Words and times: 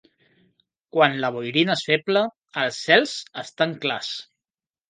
Quan 0.95 1.17
la 1.25 1.29
boirina 1.35 1.75
és 1.81 1.85
feble, 1.89 2.25
els 2.65 2.83
cels 2.89 3.15
estan 3.47 3.77
clars. 3.85 4.13